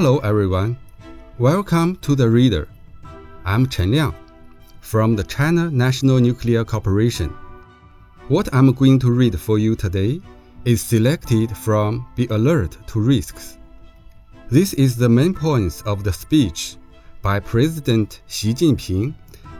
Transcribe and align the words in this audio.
Hello, 0.00 0.18
everyone. 0.18 0.78
Welcome 1.38 1.96
to 2.02 2.14
the 2.14 2.30
Reader. 2.30 2.68
I'm 3.44 3.66
Chen 3.66 3.90
Liang 3.90 4.14
from 4.80 5.16
the 5.16 5.24
China 5.24 5.72
National 5.72 6.20
Nuclear 6.20 6.64
Corporation. 6.64 7.30
What 8.28 8.48
I'm 8.54 8.72
going 8.74 9.00
to 9.00 9.10
read 9.10 9.40
for 9.40 9.58
you 9.58 9.74
today 9.74 10.20
is 10.64 10.80
selected 10.82 11.56
from 11.56 12.06
Be 12.14 12.28
Alert 12.28 12.78
to 12.86 13.00
Risks. 13.00 13.58
This 14.48 14.72
is 14.74 14.94
the 14.94 15.08
main 15.08 15.34
points 15.34 15.82
of 15.82 16.04
the 16.04 16.12
speech 16.12 16.76
by 17.20 17.40
President 17.40 18.22
Xi 18.28 18.54
Jinping 18.54 19.14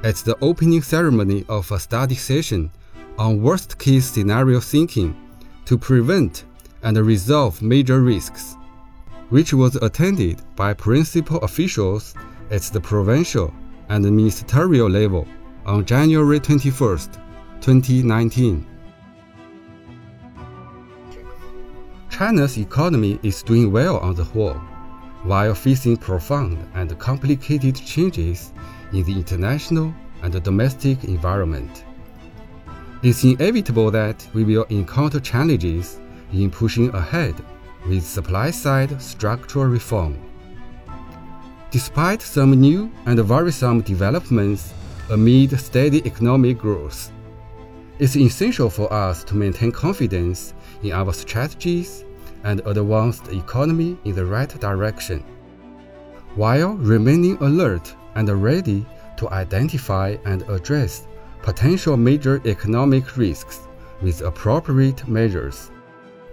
at 0.05 0.15
the 0.19 0.39
opening 0.41 0.83
ceremony 0.83 1.45
of 1.49 1.69
a 1.73 1.81
study 1.81 2.15
session 2.15 2.71
on 3.19 3.43
worst 3.43 3.77
case 3.77 4.09
scenario 4.09 4.61
thinking 4.61 5.17
to 5.65 5.77
prevent 5.77 6.45
and 6.85 6.97
resolve 6.97 7.61
major 7.61 8.01
risks 8.01 8.55
which 9.31 9.53
was 9.53 9.77
attended 9.77 10.41
by 10.57 10.73
principal 10.73 11.39
officials 11.39 12.15
at 12.51 12.63
the 12.63 12.81
provincial 12.81 13.53
and 13.89 14.05
ministerial 14.05 14.89
level 14.89 15.27
on 15.67 15.85
January 15.85 16.41
21, 16.41 16.99
2019. 17.61 18.67
China's 22.11 22.59
economy 22.59 23.19
is 23.23 23.43
doing 23.43 23.71
well 23.71 23.99
on 23.99 24.15
the 24.15 24.25
whole, 24.25 24.55
while 25.25 25.55
facing 25.55 25.97
profound 25.97 26.59
and 26.75 26.99
complicated 26.99 27.77
changes 27.77 28.53
in 28.93 29.05
the 29.05 29.13
international 29.13 29.95
and 30.23 30.43
domestic 30.43 31.05
environment. 31.05 31.85
It's 33.03 33.23
inevitable 33.23 33.91
that 33.93 34.27
we 34.35 34.43
will 34.43 34.65
encounter 34.65 35.21
challenges 35.21 36.01
in 36.33 36.51
pushing 36.51 36.93
ahead 36.95 37.37
with 37.89 38.05
supply 38.05 38.51
side 38.51 39.01
structural 39.01 39.65
reform. 39.67 40.17
Despite 41.71 42.23
some 42.23 42.53
new 42.53 42.91
and 43.07 43.29
worrisome 43.29 43.81
developments 43.81 44.73
amid 45.11 45.59
steady 45.59 46.05
economic 46.07 46.59
growth, 46.59 47.11
it's 47.99 48.17
essential 48.17 48.71
for 48.71 48.93
us 48.93 49.25
to 49.25 49.35
maintain 49.35 49.73
confidence 49.73 50.55
in 50.83 50.93
our 50.93 51.13
strategies 51.13 52.05
and 52.45 52.61
advance 52.67 53.21
the 53.21 53.37
economy 53.37 53.99
in 54.05 54.15
the 54.15 54.25
right 54.25 54.49
direction, 54.61 55.25
while 56.37 56.75
remaining 56.75 57.37
alert 57.43 57.95
and 58.15 58.29
ready 58.29 58.87
to 59.17 59.29
identify 59.31 60.17
and 60.25 60.43
address 60.49 61.07
potential 61.43 61.97
major 61.97 62.41
economic 62.45 63.17
risks 63.17 63.67
with 64.01 64.21
appropriate 64.21 65.07
measures. 65.09 65.71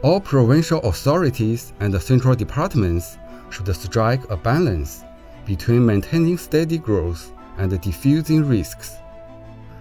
All 0.05 0.19
provincial 0.19 0.81
authorities 0.81 1.73
and 1.79 1.99
central 1.99 2.35
departments 2.35 3.17
should 3.49 3.75
strike 3.75 4.21
a 4.29 4.37
balance 4.37 5.03
between 5.47 5.83
maintaining 5.83 6.37
steady 6.37 6.77
growth 6.77 7.33
and 7.57 7.81
diffusing 7.81 8.47
risks. 8.47 8.97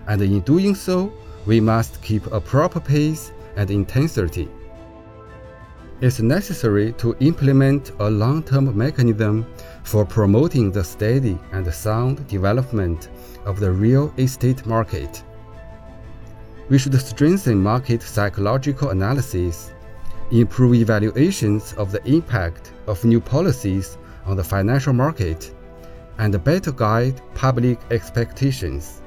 And 0.07 0.23
in 0.23 0.41
doing 0.41 0.75
so, 0.75 1.13
we 1.45 1.61
must 1.61 2.01
keep 2.01 2.25
a 2.33 2.41
proper 2.41 2.81
pace 2.81 3.33
and 3.57 3.71
intensity. 3.71 4.49
It's 6.01 6.21
necessary 6.21 6.95
to 6.95 7.15
implement 7.21 7.93
a 7.99 8.09
long 8.09 8.43
term 8.45 8.75
mechanism 8.75 9.47
for 9.83 10.07
promoting 10.07 10.73
the 10.73 10.85
steady 10.85 11.39
and 11.53 11.71
sound 11.71 12.27
development 12.29 13.11
of 13.45 13.61
the 13.61 13.71
real 13.71 14.11
estate 14.17 14.65
market. 14.65 15.23
We 16.71 16.79
should 16.79 16.99
strengthen 16.99 17.63
market 17.63 18.01
psychological 18.01 18.89
analysis 18.89 19.75
improve 20.41 20.75
evaluations 20.75 21.73
of 21.75 21.93
the 21.93 22.05
impact 22.09 22.73
of 22.87 23.05
new 23.05 23.21
policies 23.21 23.97
on 24.27 24.37
the 24.37 24.43
financial 24.45 24.93
market, 24.93 25.55
and 26.19 26.43
better 26.43 26.73
guide 26.73 27.21
public 27.35 27.79
expectations. 27.91 29.01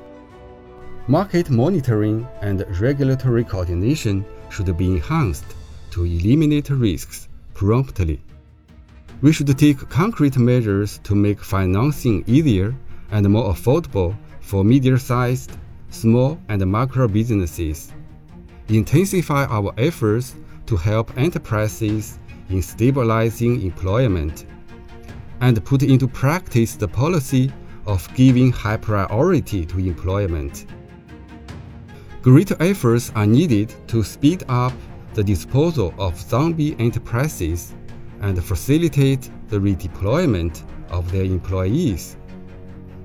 Market 1.08 1.50
monitoring 1.50 2.28
and 2.42 2.66
regulatory 2.80 3.44
coordination 3.44 4.26
should 4.50 4.76
be 4.78 4.88
enhanced 4.88 5.46
to 5.92 6.06
eliminate 6.06 6.70
risks 6.70 7.28
promptly. 7.54 8.22
We 9.22 9.34
should 9.34 9.58
take 9.58 9.90
concrete 9.90 10.38
measures 10.38 11.00
to 11.04 11.16
make 11.16 11.44
financing 11.44 12.24
easier 12.28 12.76
and 13.12 13.28
more 13.30 13.54
affordable 13.54 14.16
for 14.42 14.64
medium 14.64 14.98
sized, 14.98 15.58
small, 15.90 16.40
and 16.50 16.66
micro 16.66 17.08
businesses. 17.08 17.92
Intensify 18.70 19.46
our 19.46 19.74
efforts 19.78 20.36
to 20.68 20.78
help 20.78 21.18
enterprises 21.18 22.20
in 22.50 22.62
stabilizing 22.62 23.62
employment 23.62 24.46
and 25.42 25.64
put 25.66 25.84
into 25.84 26.08
practice 26.08 26.76
the 26.76 26.88
policy 26.88 27.52
of 27.86 28.08
giving 28.16 28.52
high 28.52 28.78
priority 28.78 29.66
to 29.66 29.80
employment. 29.80 30.66
Greater 32.22 32.56
efforts 32.60 33.12
are 33.16 33.26
needed 33.26 33.74
to 33.88 34.04
speed 34.04 34.44
up 34.50 34.74
the 35.14 35.24
disposal 35.24 35.94
of 35.98 36.20
zombie 36.20 36.76
enterprises 36.80 37.74
and 38.22 38.44
facilitate 38.44 39.30
the 39.48 39.58
redeployment 39.58 40.64
of 40.90 41.12
their 41.12 41.24
employees 41.24 42.18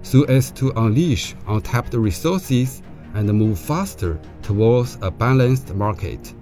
so 0.02 0.24
as 0.24 0.50
to 0.50 0.72
unleash 0.76 1.34
untapped 1.48 1.94
resources 1.94 2.82
and 3.14 3.32
move 3.32 3.58
faster 3.58 4.20
towards 4.42 4.98
a 5.00 5.10
balanced 5.10 5.74
market. 5.74 6.34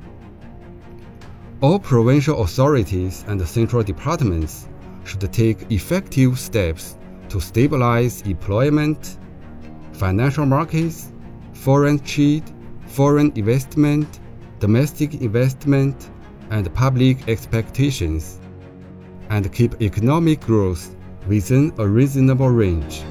All 1.63 1.79
provincial 1.79 2.41
authorities 2.43 3.23
and 3.29 3.47
central 3.47 3.83
departments 3.83 4.67
should 5.05 5.31
take 5.31 5.71
effective 5.71 6.39
steps 6.39 6.97
to 7.29 7.39
stabilize 7.39 8.23
employment, 8.23 9.19
financial 9.93 10.47
markets, 10.47 11.13
foreign 11.53 11.99
trade, 11.99 12.45
foreign 12.87 13.31
investment, 13.35 14.21
domestic 14.59 15.21
investment, 15.21 16.09
and 16.49 16.75
public 16.75 17.29
expectations, 17.29 18.41
and 19.29 19.53
keep 19.53 19.83
economic 19.83 20.41
growth 20.41 20.97
within 21.29 21.75
a 21.77 21.87
reasonable 21.87 22.49
range. 22.49 23.03